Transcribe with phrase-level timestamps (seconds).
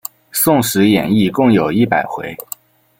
[0.31, 2.35] 宋史演义共有一百回。